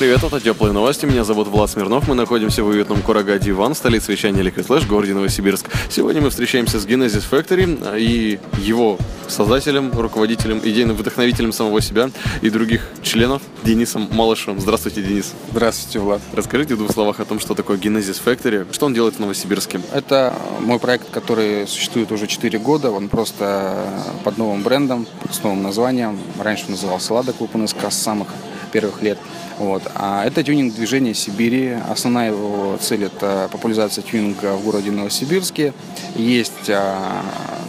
[0.00, 1.04] Привет, это Теплые новости.
[1.04, 2.08] Меня зовут Влад Смирнов.
[2.08, 5.66] Мы находимся в уютном Курагаде Иван, столице вещания Liquid Flash, городе Новосибирск.
[5.90, 8.96] Сегодня мы встречаемся с Genesis Factory и его
[9.28, 12.08] создателем, руководителем, идейным вдохновителем самого себя
[12.40, 14.58] и других членов Денисом Малышевым.
[14.58, 15.34] Здравствуйте, Денис.
[15.50, 16.22] Здравствуйте, Влад.
[16.32, 19.82] Расскажите в двух словах о том, что такое Genesis Factory, что он делает в Новосибирске.
[19.92, 22.90] Это мой проект, который существует уже 4 года.
[22.90, 23.84] Он просто
[24.24, 26.18] под новым брендом, с новым названием.
[26.38, 28.28] Раньше назывался Lada Club NSK с самых
[28.70, 29.18] первых лет.
[29.58, 29.82] Вот.
[29.94, 31.76] А это тюнинг движения Сибири.
[31.88, 35.74] Основная его цель– это популяризация тюнинга в городе Новосибирске.
[36.16, 37.22] Есть а,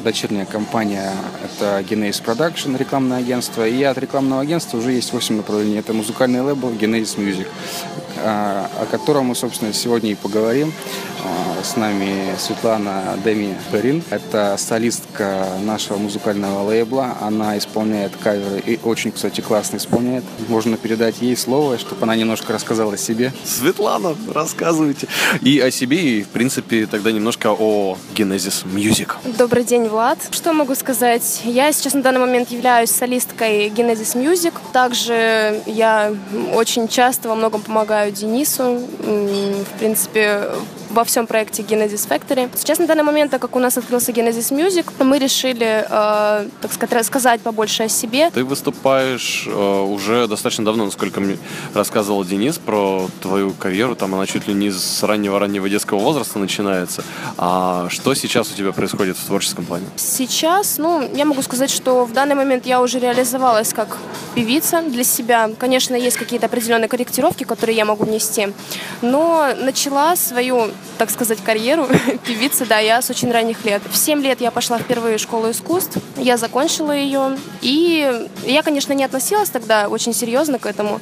[0.04, 1.12] дочерняя компания,
[1.44, 3.68] это Genesis Production, рекламное агентство.
[3.68, 5.78] И от рекламного агентства уже есть 8 направлений.
[5.78, 7.48] Это музыкальный лейбл Genesis Music,
[8.18, 10.72] а, о котором мы, собственно, сегодня и поговорим.
[11.64, 14.04] С нами Светлана Деми Перин.
[14.10, 17.16] Это солистка нашего музыкального лейбла.
[17.22, 20.24] Она исполняет каверы и очень, кстати, классно исполняет.
[20.48, 23.32] Можно передать ей слово, чтобы она немножко рассказала о себе.
[23.46, 25.08] Светлана, рассказывайте.
[25.42, 29.12] И о себе, и, в принципе, тогда немножко о Genesis Music.
[29.38, 30.18] Добрый день, Влад.
[30.32, 31.42] Что могу сказать?
[31.44, 34.54] Я сейчас на данный момент являюсь солисткой Genesis Music.
[34.74, 36.12] Также я
[36.54, 38.80] очень часто во многом помогаю Денису.
[39.00, 40.50] В принципе,
[40.92, 42.50] во всем проекте Genesis Factory.
[42.56, 46.74] Сейчас на данный момент, так как у нас открылся Genesis Music, мы решили, э, так
[46.74, 48.30] сказать, рассказать побольше о себе.
[48.32, 51.38] Ты выступаешь э, уже достаточно давно, насколько мне
[51.74, 53.96] рассказывал Денис про твою карьеру.
[53.96, 57.04] Там она чуть ли не с раннего-раннего детского возраста начинается.
[57.38, 59.86] А что сейчас у тебя происходит в творческом плане?
[59.96, 63.98] Сейчас, ну, я могу сказать, что в данный момент я уже реализовалась как
[64.36, 65.50] певица для себя.
[65.58, 68.50] Конечно, есть какие-то определенные корректировки, которые я могу внести,
[69.02, 71.88] но начала свою, так сказать, карьеру
[72.26, 73.82] певицы, да, я с очень ранних лет.
[73.90, 79.04] В 7 лет я пошла в школу искусств, я закончила ее, и я, конечно, не
[79.04, 81.00] относилась тогда очень серьезно к этому.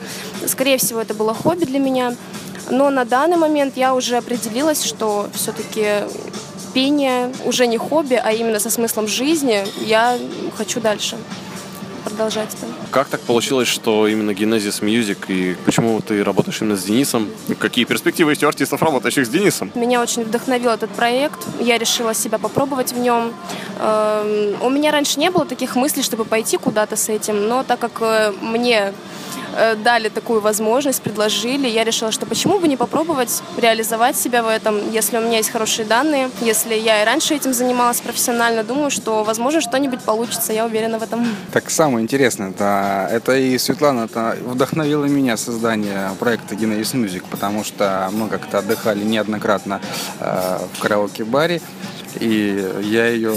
[0.48, 2.16] Скорее всего, это было хобби для меня,
[2.70, 6.06] но на данный момент я уже определилась, что все-таки
[6.74, 9.66] пение уже не хобби, а именно со смыслом жизни.
[9.86, 10.18] Я
[10.56, 11.18] хочу дальше
[12.20, 12.66] продолжать это.
[12.92, 17.30] Как так получилось, что именно Genesis Music и почему ты работаешь именно с Денисом?
[17.60, 19.72] Какие перспективы есть у артистов, работающих с Денисом?
[19.74, 21.40] Меня очень вдохновил этот проект.
[21.62, 23.32] Я решила себя попробовать в нем.
[23.80, 27.80] Эм, У меня раньше не было таких мыслей, чтобы пойти куда-то с этим, но так
[27.80, 28.94] как э, мне
[29.84, 34.92] дали такую возможность, предложили, я решила, что почему бы не попробовать реализовать себя в этом,
[34.92, 39.24] если у меня есть хорошие данные, если я и раньше этим занималась профессионально, думаю, что,
[39.24, 41.28] возможно, что-нибудь получится, я уверена в этом.
[41.52, 47.64] Так самое интересное, это, это и Светлана это вдохновила меня создание проекта Genesis Music, потому
[47.64, 49.82] что мы как-то отдыхали неоднократно
[50.20, 51.62] э, в караоке-баре,
[52.20, 53.34] и я ее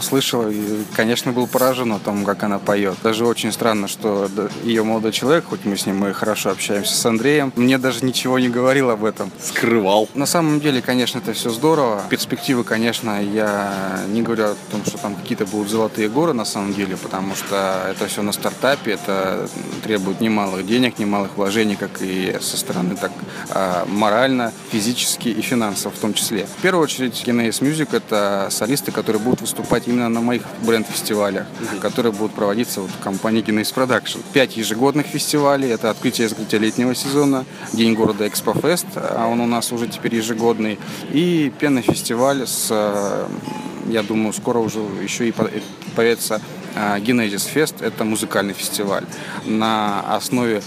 [0.00, 2.96] слышал и, конечно, был поражен о том, как она поет.
[3.02, 4.28] Даже очень странно, что
[4.62, 8.38] ее молодой человек, хоть мы с ним мы хорошо общаемся с Андреем, мне даже ничего
[8.38, 9.30] не говорил об этом.
[9.42, 10.08] Скрывал.
[10.14, 12.02] На самом деле, конечно, это все здорово.
[12.10, 16.74] Перспективы, конечно, я не говорю о том, что там какие-то будут золотые горы на самом
[16.74, 19.48] деле, потому что это все на стартапе, это
[19.82, 23.12] требует немалых денег, немалых вложений, как и со стороны так
[23.50, 26.46] а, морально, физически и финансово в том числе.
[26.58, 28.17] В первую очередь, Genesis Music— это
[28.50, 31.46] солисты, которые будут выступать именно на моих бренд-фестивалях,
[31.80, 34.20] которые будут проводиться вот в компании Genesis Production.
[34.32, 39.46] Пять ежегодных фестивалей, это открытие и закрытие летнего сезона, День города Экспофест, а он у
[39.46, 40.78] нас уже теперь ежегодный,
[41.12, 43.26] и пенный фестиваль с, э,
[43.88, 45.60] я думаю, скоро уже еще и по- э,
[45.96, 46.40] появится
[46.74, 49.04] э, Genesis Fest, это музыкальный фестиваль.
[49.44, 50.62] На основе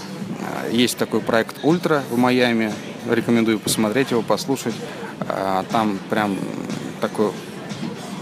[0.70, 2.72] э, есть такой проект Ультра в Майами,
[3.10, 4.74] рекомендую посмотреть его, послушать.
[5.20, 6.36] Э, Там прям
[7.02, 7.32] такой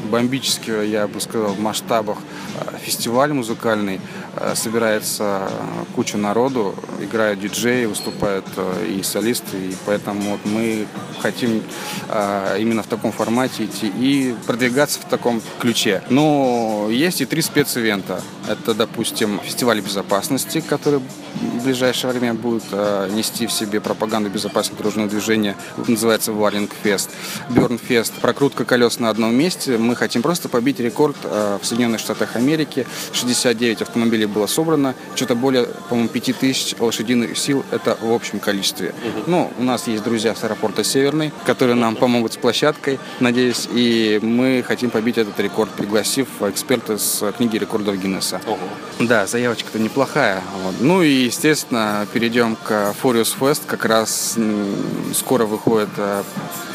[0.05, 2.19] бомбический, я бы сказал, в масштабах
[2.56, 4.00] э, фестиваль музыкальный.
[4.37, 5.49] Э, Собирается
[5.94, 10.86] куча народу, играют диджеи, выступают э, и солисты, и поэтому вот мы
[11.21, 11.63] хотим
[12.09, 16.03] э, именно в таком формате идти и продвигаться в таком ключе.
[16.09, 18.22] Но есть и три специвента.
[18.48, 24.78] Это, допустим, фестиваль безопасности, который в ближайшее время будет э, нести в себе пропаганду безопасности
[24.78, 25.57] дорожного движения.
[25.86, 27.10] Называется Варлинг Фест.
[27.51, 28.13] Берн Фест.
[28.15, 29.78] Прокрутка колес на одном месте.
[29.78, 32.87] Мы мы хотим просто побить рекорд э, в Соединенных Штатах Америки.
[33.13, 38.95] 69 автомобилей было собрано, что-то более, по-моему, 5000 лошадиных сил, это в общем количестве.
[39.27, 44.21] Ну, у нас есть друзья с аэропорта Северный, которые нам помогут с площадкой, надеюсь, и
[44.22, 48.41] мы хотим побить этот рекорд, пригласив эксперта с книги рекордов Гиннесса.
[49.01, 50.41] Да, заявочка-то неплохая.
[50.63, 50.77] Вот.
[50.78, 53.63] Ну и, естественно, перейдем к Furious Fest.
[53.66, 54.39] Как раз
[55.15, 56.22] скоро выходит э,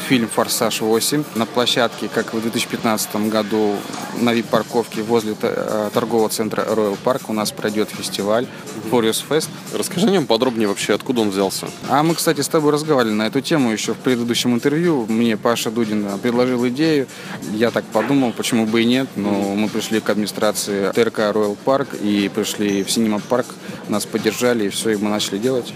[0.06, 3.74] фильм «Форсаж 8» на площадке, как в 2015 году
[4.20, 8.46] на вип-парковке возле э, торгового центра Royal Park у нас пройдет фестиваль
[8.90, 9.48] Furious Fest.
[9.74, 11.66] Расскажи о нем подробнее вообще, откуда он взялся.
[11.88, 15.06] А мы, кстати, с тобой разговаривали на эту тему еще в предыдущем интервью.
[15.08, 17.08] Мне Паша Дудин предложил идею.
[17.52, 19.08] Я так подумал, почему бы и нет.
[19.16, 23.46] Но мы пришли к администрации ТРК Royal Park и пришли в Синема Парк.
[23.88, 25.72] Нас поддержали, и все, и мы начали делать.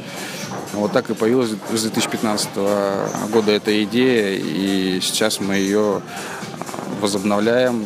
[0.73, 2.49] Вот так и появилась с 2015
[3.33, 6.01] года эта идея, и сейчас мы ее
[7.01, 7.85] возобновляем,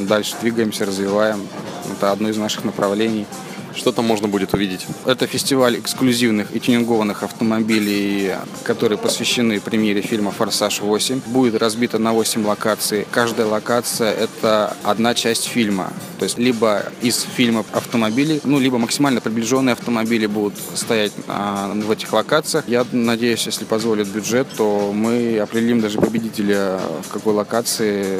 [0.00, 1.46] дальше двигаемся, развиваем.
[1.92, 3.26] Это одно из наших направлений.
[3.74, 4.86] Что там можно будет увидеть?
[5.04, 8.32] Это фестиваль эксклюзивных и тюнингованных автомобилей,
[8.64, 11.20] которые посвящены премьере фильма «Форсаж 8».
[11.26, 13.06] Будет разбито на 8 локаций.
[13.10, 15.92] Каждая локация– это одна часть фильма.
[16.18, 21.90] То есть либо из фильма автомобилей, ну, либо максимально приближенные автомобили будут стоять а, в
[21.90, 22.64] этих локациях.
[22.66, 28.18] Я надеюсь, если позволит бюджет, то мы определим даже победителя, в какой локации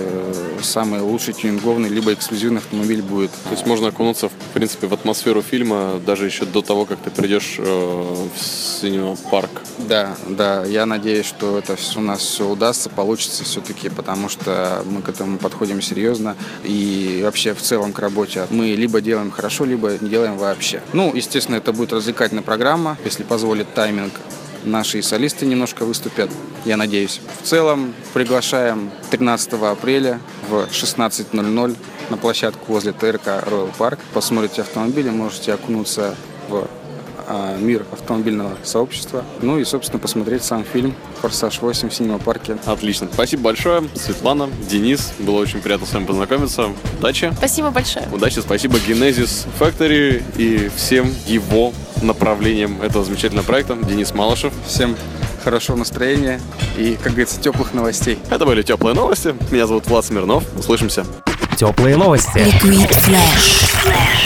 [0.63, 3.31] самый лучший тюнингованный, либо эксклюзивный автомобиль будет.
[3.31, 7.11] То есть можно окунуться, в принципе, в атмосферу фильма даже еще до того, как ты
[7.11, 9.51] придешь э, в синема-парк.
[9.79, 15.03] Да, да, я надеюсь, что это у нас все удастся, получится все-таки, потому что мы
[15.03, 18.47] к этому подходим серьезно и вообще в целом к работе.
[18.51, 20.83] Мы либо делаем хорошо, либо не делаем вообще.
[20.93, 24.13] Ну, естественно, это будет развлекательная программа, если позволит тайминг.
[24.65, 26.31] Наши солисты немножко выступят,
[26.65, 27.21] я надеюсь.
[27.41, 31.77] В целом приглашаем 13 апреля в 16.00
[32.11, 33.99] на площадку возле ТРК Royal Park.
[34.13, 36.17] Посмотрите автомобили, можете окунуться
[36.49, 36.67] в
[37.59, 39.25] мир автомобильного сообщества.
[39.43, 42.59] Ну и, собственно, посмотреть сам фильм «Форсаж 8» в синема-парке.
[42.67, 43.09] Отлично.
[43.13, 45.13] Спасибо большое, Светлана, Денис.
[45.19, 46.71] Было очень приятно с вами познакомиться.
[46.99, 47.33] Удачи.
[47.37, 48.07] Спасибо большое.
[48.13, 53.77] Удачи, спасибо Genesis Factory и всем его направлениям этого замечательного проекта.
[53.77, 54.53] Денис Малышев.
[54.67, 54.97] Всем
[55.43, 56.41] хорошего настроения
[56.77, 58.19] и, как говорится, теплых новостей.
[58.31, 59.35] Это были теплые новости.
[59.51, 60.45] Меня зовут Влад Смирнов.
[60.59, 61.07] Услышимся.
[61.57, 62.39] Теплые новости.
[62.39, 64.26] Liquid Flash.